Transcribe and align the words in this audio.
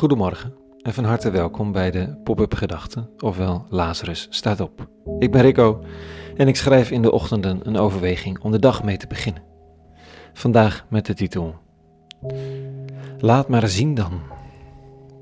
Goedemorgen 0.00 0.54
en 0.82 0.94
van 0.94 1.04
harte 1.04 1.30
welkom 1.30 1.72
bij 1.72 1.90
de 1.90 2.16
Pop-up 2.24 2.54
Gedachten, 2.54 3.10
ofwel 3.18 3.66
Lazarus 3.68 4.26
staat 4.30 4.60
op. 4.60 4.88
Ik 5.18 5.30
ben 5.30 5.40
Rico 5.40 5.84
en 6.36 6.48
ik 6.48 6.56
schrijf 6.56 6.90
in 6.90 7.02
de 7.02 7.12
ochtenden 7.12 7.66
een 7.66 7.76
overweging 7.76 8.40
om 8.40 8.50
de 8.50 8.58
dag 8.58 8.82
mee 8.82 8.96
te 8.96 9.06
beginnen. 9.06 9.42
Vandaag 10.32 10.86
met 10.88 11.06
de 11.06 11.14
titel 11.14 11.54
Laat 13.18 13.48
maar 13.48 13.68
zien 13.68 13.94
dan. 13.94 14.20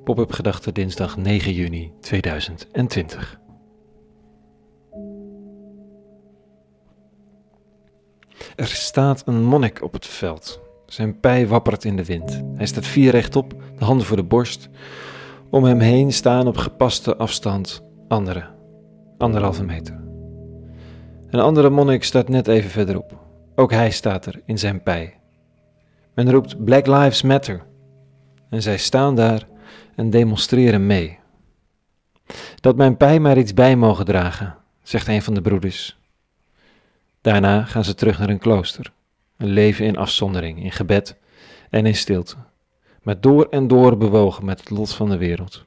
Pop-up 0.05 0.33
Gedachten 0.33 0.75
dinsdag 0.75 1.17
9 1.17 1.53
juni 1.53 1.93
2020. 2.01 3.41
Er 8.57 8.67
staat 8.67 9.23
een 9.27 9.45
monnik 9.45 9.83
op 9.83 9.93
het 9.93 10.07
veld. 10.07 10.61
Zijn 10.87 11.21
pij 11.21 11.47
wappert 11.47 11.85
in 11.85 11.97
de 11.97 12.05
wind. 12.05 12.43
Hij 12.55 12.67
staat 12.67 12.87
vier 12.87 13.11
rechtop, 13.11 13.48
de 13.79 13.85
handen 13.85 14.07
voor 14.07 14.17
de 14.17 14.23
borst. 14.23 14.69
Om 15.51 15.65
hem 15.65 15.81
heen 15.81 16.13
staan 16.13 16.47
op 16.47 16.57
gepaste 16.57 17.17
afstand 17.17 17.83
anderen, 18.09 18.55
anderhalve 19.19 19.65
meter. 19.65 20.01
Een 21.31 21.41
andere 21.41 21.71
monnik 21.71 22.05
staat 22.05 22.29
net 22.29 22.49
even 22.49 22.71
verderop. 22.71 23.19
Ook 23.55 23.71
hij 23.71 23.91
staat 23.91 24.27
er 24.27 24.43
in 24.45 24.59
zijn 24.59 24.83
pij. 24.83 25.21
Men 26.15 26.31
roept 26.31 26.65
Black 26.65 26.87
Lives 26.87 27.23
Matter. 27.23 27.67
En 28.51 28.63
zij 28.63 28.79
staan 28.79 29.15
daar 29.15 29.49
en 29.97 30.11
demonstreren 30.11 30.87
mee. 30.87 31.19
Dat 32.61 32.77
mijn 32.77 32.97
pij 32.97 33.21
maar 33.21 33.39
iets 33.39 33.55
bij 33.55 33.77
mogen 33.77 34.05
dragen, 34.05 34.57
zegt 34.83 35.09
een 35.09 35.23
van 35.23 35.35
de 35.35 35.41
broeders. 35.41 35.99
Daarna 37.21 37.65
gaan 37.65 37.85
ze 37.85 37.95
terug 37.95 38.19
naar 38.19 38.29
hun 38.29 38.39
klooster. 38.39 38.93
Een 39.37 39.49
leven 39.49 39.85
in 39.85 39.97
afzondering, 39.97 40.63
in 40.63 40.73
gebed 40.73 41.17
en 41.71 41.87
in 41.87 41.95
stilte. 41.95 42.37
Maar 43.03 43.21
door 43.21 43.47
en 43.51 43.69
door 43.69 43.97
bewogen 43.97 44.45
met 44.45 44.61
het 44.61 44.71
lot 44.71 44.95
van 44.95 45.09
de 45.09 45.17
wereld. 45.17 45.65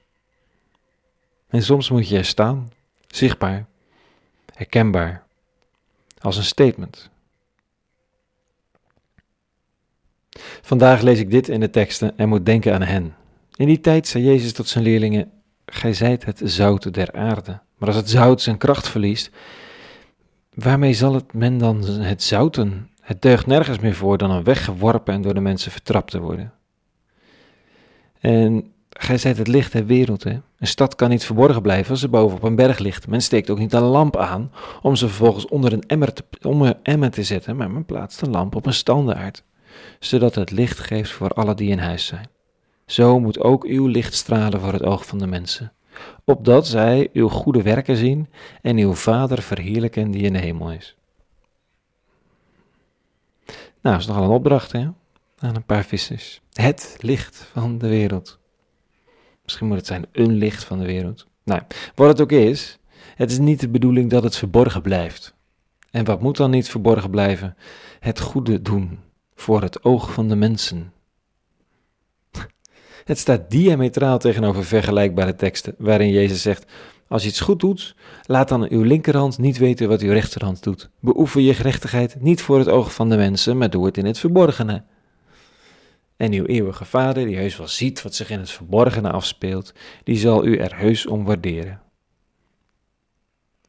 En 1.48 1.64
soms 1.64 1.90
moet 1.90 2.12
er 2.12 2.26
staan, 2.26 2.72
zichtbaar, 3.08 3.66
herkenbaar, 4.54 5.24
als 6.20 6.38
een 6.38 6.44
statement. 6.44 7.10
Vandaag 10.62 11.02
lees 11.02 11.20
ik 11.20 11.32
dit 11.32 11.48
in 11.48 11.60
de 11.60 11.70
teksten 11.70 12.18
en 12.18 12.30
moet 12.30 12.46
denken 12.46 12.74
aan 12.74 12.82
hen. 12.82 13.16
In 13.56 13.68
die 13.68 13.80
tijd 13.80 14.08
zei 14.08 14.24
Jezus 14.24 14.54
tot 14.54 14.68
zijn 14.68 14.84
leerlingen: 14.84 15.32
Gij 15.66 15.94
zijt 15.94 16.26
het 16.26 16.42
zout 16.44 16.94
der 16.94 17.12
aarde. 17.14 17.60
Maar 17.78 17.90
als 17.90 17.98
het 17.98 18.10
zout 18.10 18.42
zijn 18.42 18.58
kracht 18.58 18.88
verliest, 18.88 19.30
waarmee 20.54 20.94
zal 20.94 21.14
het 21.14 21.34
men 21.34 21.58
dan 21.58 21.84
het 21.84 22.24
zouten? 22.24 22.90
Het 23.02 23.22
deugt 23.22 23.46
nergens 23.46 23.80
meer 23.80 23.96
voor 23.96 24.18
dan 24.18 24.32
om 24.32 24.44
weggeworpen 24.44 25.14
en 25.14 25.22
door 25.22 25.34
de 25.34 25.40
mensen 25.40 25.72
vertrapt 25.72 26.12
te 26.12 26.20
worden. 26.20 26.54
En 28.22 28.74
gij 28.90 29.18
zijt 29.18 29.38
het 29.38 29.48
licht 29.48 29.72
der 29.72 29.86
wereld. 29.86 30.24
Hè? 30.24 30.40
Een 30.58 30.68
stad 30.68 30.96
kan 30.96 31.10
niet 31.10 31.26
verborgen 31.26 31.62
blijven 31.62 31.92
als 31.92 32.00
ze 32.00 32.08
boven 32.08 32.38
op 32.38 32.44
een 32.44 32.56
berg 32.56 32.80
ligt. 32.80 33.08
Men 33.08 33.22
steekt 33.22 33.50
ook 33.50 33.60
niet 33.60 33.74
een 33.74 33.82
lamp 33.82 34.18
aan 34.18 34.52
om 34.82 34.96
ze 34.96 35.08
vervolgens 35.08 35.48
onder 35.48 35.74
een 35.74 35.88
emmer 35.88 36.14
te, 36.14 36.24
om 36.42 36.62
een 36.62 36.76
emmer 36.84 37.12
te 37.12 37.24
zetten, 37.24 37.56
maar 37.56 37.72
men 37.72 37.86
plaatst 37.86 38.22
een 38.22 38.30
lamp 38.30 38.56
op 38.56 38.66
een 38.66 38.74
standaard, 38.74 39.44
zodat 40.00 40.36
het 40.36 40.52
licht 40.52 40.80
geeft 40.80 41.12
voor 41.12 41.30
alle 41.30 41.54
die 41.54 41.70
in 41.70 41.80
huis 41.80 42.06
zijn. 42.06 42.30
Zo 42.86 43.20
moet 43.20 43.40
ook 43.40 43.64
uw 43.64 43.88
licht 43.88 44.14
stralen 44.14 44.60
voor 44.60 44.74
het 44.74 44.84
oog 44.84 45.06
van 45.06 45.18
de 45.18 45.28
mensen, 45.28 45.74
opdat 46.26 46.68
zij 46.68 47.10
uw 47.14 47.28
goede 47.28 47.62
werken 47.62 47.96
zien 47.96 48.28
en 48.62 48.78
uw 48.78 48.94
Vader 48.94 49.42
verheerlijken 49.42 50.12
die 50.12 50.22
in 50.22 50.34
de 50.34 50.40
hemel 50.40 50.72
is. 50.72 50.96
Nou, 53.82 53.96
dat 53.96 54.00
is 54.00 54.08
nogal 54.08 54.24
een 54.24 54.30
opdracht, 54.30 54.72
hè? 54.72 54.88
Aan 55.42 55.56
een 55.56 55.66
paar 55.66 55.86
vissers. 55.86 56.42
Het 56.54 56.98
licht 57.00 57.50
van 57.52 57.78
de 57.78 57.88
wereld. 57.88 58.40
Misschien 59.44 59.68
moet 59.68 59.78
het 59.78 59.86
zijn 59.86 60.06
een 60.12 60.32
licht 60.32 60.64
van 60.64 60.80
de 60.80 60.86
wereld. 60.86 61.28
Nou, 61.44 61.62
wat 61.96 62.08
het 62.08 62.22
ook 62.22 62.32
is, 62.32 62.80
het 63.16 63.32
is 63.32 63.38
niet 63.38 63.60
de 63.60 63.70
bedoeling 63.70 64.10
dat 64.10 64.24
het 64.24 64.36
verborgen 64.36 64.82
blijft. 64.82 65.36
En 65.92 66.06
wat 66.06 66.22
moet 66.22 66.38
dan 66.38 66.50
niet 66.50 66.70
verborgen 66.70 67.10
blijven? 67.10 67.56
Het 68.00 68.20
goede 68.20 68.62
doen 68.62 69.00
voor 69.36 69.62
het 69.62 69.84
oog 69.84 70.14
van 70.14 70.28
de 70.28 70.36
mensen. 70.36 70.94
Het 73.06 73.18
staat 73.18 73.52
diametraal 73.52 74.20
tegenover 74.20 74.66
vergelijkbare 74.66 75.36
teksten, 75.36 75.76
waarin 75.78 76.10
Jezus 76.10 76.42
zegt: 76.42 76.72
Als 77.08 77.24
je 77.24 77.30
iets 77.30 77.40
goed 77.40 77.60
doet, 77.60 77.96
laat 78.26 78.50
dan 78.50 78.70
uw 78.70 78.82
linkerhand 78.82 79.38
niet 79.38 79.58
weten 79.58 79.88
wat 79.88 80.02
uw 80.02 80.12
rechterhand 80.12 80.64
doet. 80.64 80.90
Beoefen 81.00 81.42
je 81.42 81.54
gerechtigheid 81.54 82.22
niet 82.22 82.42
voor 82.42 82.58
het 82.58 82.70
oog 82.70 82.94
van 82.94 83.10
de 83.10 83.18
mensen, 83.18 83.58
maar 83.58 83.70
doe 83.70 83.86
het 83.86 83.98
in 83.98 84.06
het 84.06 84.20
verborgene. 84.20 84.84
En 86.22 86.34
uw 86.34 86.46
eeuwige 86.46 86.86
Vader, 86.86 87.26
die 87.26 87.36
heus 87.36 87.58
wel 87.58 87.68
ziet 87.68 88.02
wat 88.02 88.16
zich 88.16 88.30
in 88.30 88.40
het 88.40 88.50
verborgene 88.50 89.12
afspeelt, 89.12 89.74
die 90.04 90.18
zal 90.18 90.46
u 90.46 90.58
er 90.58 90.78
heus 90.78 91.06
om 91.06 91.24
waarderen. 91.24 91.82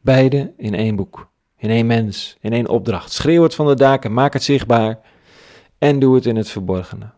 Beide 0.01 0.53
in 0.57 0.75
één 0.75 0.97
boek, 0.97 1.29
in 1.57 1.71
één 1.71 1.87
mens, 1.87 2.37
in 2.41 2.53
één 2.53 2.69
opdracht. 2.69 3.13
Schreeuw 3.13 3.43
het 3.43 3.55
van 3.55 3.67
de 3.67 3.75
daken, 3.75 4.13
maak 4.13 4.33
het 4.33 4.43
zichtbaar 4.43 5.01
en 5.79 5.99
doe 5.99 6.15
het 6.15 6.27
in 6.27 6.37
het 6.37 6.49
verborgene. 6.49 7.11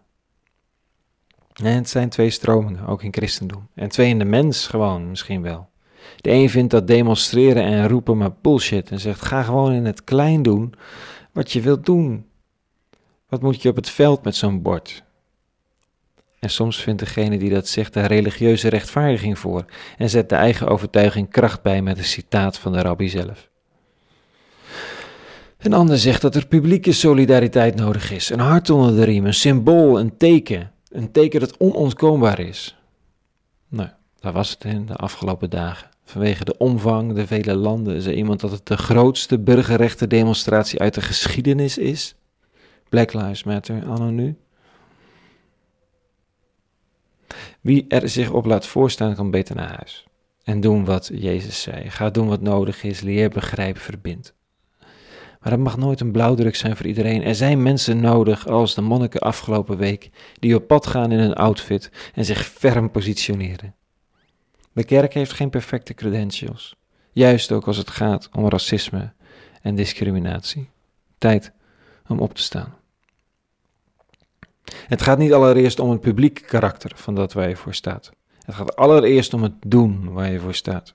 En 1.52 1.74
het 1.74 1.88
zijn 1.88 2.08
twee 2.08 2.30
stromingen, 2.30 2.86
ook 2.86 3.02
in 3.02 3.12
christendom. 3.12 3.68
En 3.74 3.88
twee 3.88 4.08
in 4.08 4.18
de 4.18 4.24
mens 4.24 4.66
gewoon, 4.66 5.08
misschien 5.08 5.42
wel. 5.42 5.68
De 6.16 6.30
een 6.30 6.50
vindt 6.50 6.70
dat 6.70 6.86
demonstreren 6.86 7.62
en 7.62 7.88
roepen 7.88 8.16
maar 8.16 8.34
bullshit 8.40 8.90
en 8.90 9.00
zegt: 9.00 9.22
ga 9.22 9.42
gewoon 9.42 9.72
in 9.72 9.84
het 9.84 10.04
klein 10.04 10.42
doen 10.42 10.74
wat 11.32 11.52
je 11.52 11.60
wilt 11.60 11.86
doen. 11.86 12.26
Wat 13.28 13.42
moet 13.42 13.62
je 13.62 13.68
op 13.68 13.76
het 13.76 13.90
veld 13.90 14.24
met 14.24 14.36
zo'n 14.36 14.62
bord? 14.62 15.04
En 16.44 16.50
soms 16.50 16.82
vindt 16.82 17.00
degene 17.00 17.38
die 17.38 17.50
dat 17.50 17.68
zegt 17.68 17.92
daar 17.92 18.06
religieuze 18.06 18.68
rechtvaardiging 18.68 19.38
voor 19.38 19.64
en 19.96 20.10
zet 20.10 20.28
de 20.28 20.34
eigen 20.34 20.68
overtuiging 20.68 21.30
kracht 21.30 21.62
bij 21.62 21.82
met 21.82 21.98
een 21.98 22.04
citaat 22.04 22.58
van 22.58 22.72
de 22.72 22.80
rabbi 22.80 23.08
zelf. 23.08 23.48
Een 25.58 25.72
ander 25.72 25.98
zegt 25.98 26.22
dat 26.22 26.34
er 26.34 26.46
publieke 26.46 26.92
solidariteit 26.92 27.74
nodig 27.74 28.10
is, 28.10 28.30
een 28.30 28.40
hart 28.40 28.70
onder 28.70 28.94
de 28.94 29.04
riem, 29.04 29.26
een 29.26 29.34
symbool, 29.34 30.00
een 30.00 30.16
teken, 30.16 30.72
een 30.88 31.12
teken 31.12 31.40
dat 31.40 31.56
onontkoombaar 31.56 32.38
is. 32.38 32.76
Nou, 33.68 33.88
daar 34.20 34.32
was 34.32 34.50
het 34.50 34.64
in 34.64 34.86
de 34.86 34.94
afgelopen 34.96 35.50
dagen. 35.50 35.88
Vanwege 36.04 36.44
de 36.44 36.56
omvang, 36.58 37.12
de 37.14 37.26
vele 37.26 37.54
landen, 37.54 38.02
zei 38.02 38.16
iemand 38.16 38.40
dat 38.40 38.50
het 38.50 38.66
de 38.66 38.76
grootste 38.76 39.38
burgerrechtendemonstratie 39.38 40.80
uit 40.80 40.94
de 40.94 41.02
geschiedenis 41.02 41.78
is. 41.78 42.14
Black 42.88 43.12
Lives 43.12 43.44
Matter, 43.44 43.84
anno 43.86 44.10
nu. 44.10 44.36
Wie 47.64 47.84
er 47.88 48.08
zich 48.08 48.30
op 48.30 48.44
laat 48.44 48.66
voorstaan, 48.66 49.14
kan 49.14 49.30
beter 49.30 49.56
naar 49.56 49.76
huis. 49.76 50.06
En 50.42 50.60
doen 50.60 50.84
wat 50.84 51.10
Jezus 51.14 51.62
zei. 51.62 51.90
Ga 51.90 52.10
doen 52.10 52.28
wat 52.28 52.40
nodig 52.40 52.82
is, 52.82 53.00
leer, 53.00 53.28
begrijp, 53.28 53.78
verbind. 53.78 54.34
Maar 55.40 55.52
het 55.52 55.60
mag 55.60 55.76
nooit 55.76 56.00
een 56.00 56.12
blauwdruk 56.12 56.56
zijn 56.56 56.76
voor 56.76 56.86
iedereen. 56.86 57.22
Er 57.22 57.34
zijn 57.34 57.62
mensen 57.62 58.00
nodig, 58.00 58.46
als 58.48 58.74
de 58.74 58.80
monniken 58.80 59.20
afgelopen 59.20 59.76
week, 59.76 60.10
die 60.38 60.54
op 60.54 60.66
pad 60.66 60.86
gaan 60.86 61.12
in 61.12 61.18
een 61.18 61.34
outfit 61.34 61.90
en 62.14 62.24
zich 62.24 62.46
ferm 62.46 62.90
positioneren. 62.90 63.74
De 64.72 64.84
kerk 64.84 65.14
heeft 65.14 65.32
geen 65.32 65.50
perfecte 65.50 65.94
credentials, 65.94 66.76
juist 67.12 67.52
ook 67.52 67.66
als 67.66 67.76
het 67.76 67.90
gaat 67.90 68.28
om 68.32 68.48
racisme 68.48 69.12
en 69.62 69.74
discriminatie. 69.74 70.70
Tijd 71.18 71.52
om 72.08 72.18
op 72.18 72.34
te 72.34 72.42
staan. 72.42 72.74
Het 74.72 75.02
gaat 75.02 75.18
niet 75.18 75.32
allereerst 75.32 75.78
om 75.78 75.90
het 75.90 76.00
publiek 76.00 76.42
karakter 76.46 76.92
van 76.94 77.14
dat 77.14 77.32
waar 77.32 77.48
je 77.48 77.56
voor 77.56 77.74
staat. 77.74 78.10
Het 78.44 78.54
gaat 78.54 78.76
allereerst 78.76 79.34
om 79.34 79.42
het 79.42 79.54
doen 79.66 80.12
waar 80.12 80.30
je 80.30 80.40
voor 80.40 80.54
staat. 80.54 80.94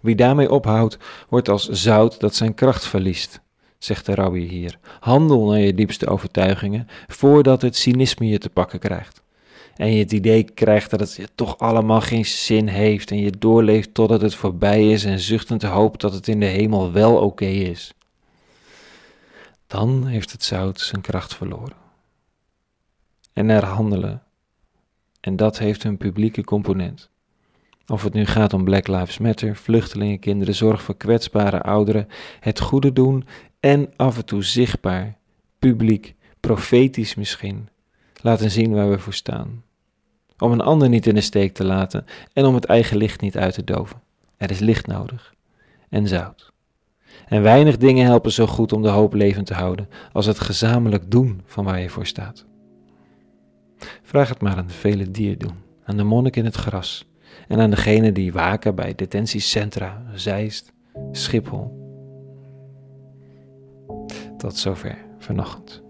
Wie 0.00 0.16
daarmee 0.16 0.50
ophoudt, 0.50 0.98
wordt 1.28 1.48
als 1.48 1.68
zout 1.68 2.20
dat 2.20 2.34
zijn 2.34 2.54
kracht 2.54 2.86
verliest, 2.86 3.40
zegt 3.78 4.06
de 4.06 4.14
rabbi 4.14 4.48
hier. 4.48 4.78
Handel 5.00 5.46
naar 5.46 5.58
je 5.58 5.74
diepste 5.74 6.06
overtuigingen 6.06 6.88
voordat 7.06 7.62
het 7.62 7.76
cynisme 7.76 8.26
je 8.26 8.38
te 8.38 8.50
pakken 8.50 8.78
krijgt. 8.78 9.22
En 9.76 9.92
je 9.92 9.98
het 9.98 10.12
idee 10.12 10.42
krijgt 10.42 10.90
dat 10.90 11.00
het 11.00 11.30
toch 11.34 11.58
allemaal 11.58 12.00
geen 12.00 12.24
zin 12.24 12.68
heeft 12.68 13.10
en 13.10 13.18
je 13.18 13.32
doorleeft 13.38 13.94
totdat 13.94 14.20
het 14.20 14.34
voorbij 14.34 14.90
is 14.90 15.04
en 15.04 15.18
zuchtend 15.18 15.62
hoopt 15.62 16.00
dat 16.00 16.12
het 16.12 16.28
in 16.28 16.40
de 16.40 16.46
hemel 16.46 16.92
wel 16.92 17.16
oké 17.16 17.44
is. 17.44 17.92
Dan 19.66 20.06
heeft 20.06 20.32
het 20.32 20.44
zout 20.44 20.80
zijn 20.80 21.00
kracht 21.00 21.34
verloren 21.34 21.87
en 23.38 23.48
er 23.48 23.64
handelen. 23.64 24.22
En 25.20 25.36
dat 25.36 25.58
heeft 25.58 25.84
een 25.84 25.96
publieke 25.96 26.44
component. 26.44 27.10
Of 27.86 28.02
het 28.02 28.12
nu 28.12 28.26
gaat 28.26 28.52
om 28.52 28.64
Black 28.64 28.86
Lives 28.86 29.18
Matter, 29.18 29.56
vluchtelingen, 29.56 30.18
kinderen, 30.18 30.54
zorg 30.54 30.82
voor 30.82 30.96
kwetsbare 30.96 31.62
ouderen, 31.62 32.08
het 32.40 32.60
goede 32.60 32.92
doen 32.92 33.26
en 33.60 33.92
af 33.96 34.16
en 34.16 34.24
toe 34.24 34.44
zichtbaar, 34.44 35.16
publiek, 35.58 36.14
profetisch 36.40 37.14
misschien, 37.14 37.68
laten 38.20 38.50
zien 38.50 38.72
waar 38.72 38.90
we 38.90 38.98
voor 38.98 39.14
staan. 39.14 39.62
Om 40.38 40.52
een 40.52 40.60
ander 40.60 40.88
niet 40.88 41.06
in 41.06 41.14
de 41.14 41.20
steek 41.20 41.54
te 41.54 41.64
laten 41.64 42.04
en 42.32 42.44
om 42.44 42.54
het 42.54 42.64
eigen 42.64 42.96
licht 42.96 43.20
niet 43.20 43.36
uit 43.36 43.54
te 43.54 43.64
doven. 43.64 44.00
Er 44.36 44.50
is 44.50 44.58
licht 44.58 44.86
nodig 44.86 45.34
en 45.88 46.08
zout. 46.08 46.52
En 47.26 47.42
weinig 47.42 47.76
dingen 47.76 48.04
helpen 48.04 48.32
zo 48.32 48.46
goed 48.46 48.72
om 48.72 48.82
de 48.82 48.88
hoop 48.88 49.14
levend 49.14 49.46
te 49.46 49.54
houden 49.54 49.88
als 50.12 50.26
het 50.26 50.40
gezamenlijk 50.40 51.10
doen 51.10 51.42
van 51.44 51.64
waar 51.64 51.80
je 51.80 51.88
voor 51.88 52.06
staat. 52.06 52.47
Vraag 54.02 54.28
het 54.28 54.40
maar 54.40 54.56
aan 54.56 54.66
de 54.66 54.72
vele 54.72 55.10
die 55.10 55.36
aan 55.84 55.96
de 55.96 56.04
monnik 56.04 56.36
in 56.36 56.44
het 56.44 56.54
gras 56.54 57.08
en 57.48 57.60
aan 57.60 57.70
degenen 57.70 58.14
die 58.14 58.32
waken 58.32 58.74
bij 58.74 58.94
detentiecentra 58.94 60.02
Zeist, 60.14 60.72
Schiphol. 61.12 61.86
Tot 64.36 64.56
zover 64.56 64.96
vanochtend. 65.18 65.82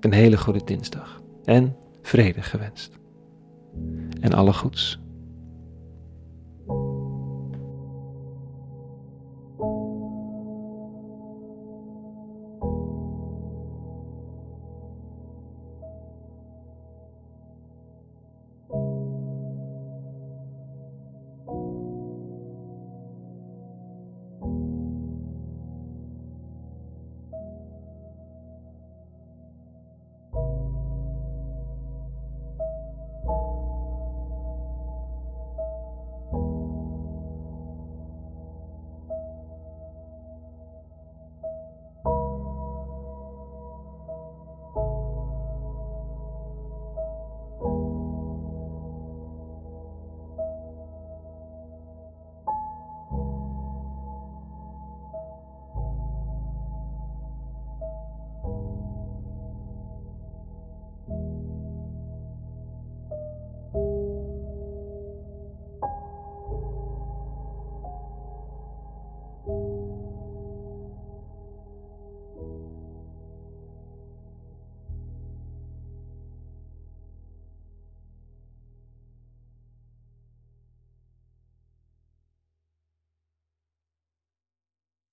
Een 0.00 0.12
hele 0.12 0.36
goede 0.36 0.64
dinsdag 0.64 1.22
en 1.44 1.76
vrede 2.02 2.42
gewenst. 2.42 2.98
En 4.20 4.32
alle 4.32 4.52
goeds. 4.52 4.98